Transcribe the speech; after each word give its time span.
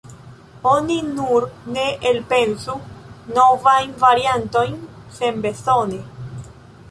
Oni 0.69 0.95
nur 1.09 1.45
ne 1.75 1.83
elpensu 2.11 2.77
novajn 3.35 3.93
variantojn 4.05 4.75
senbezone. 5.21 6.01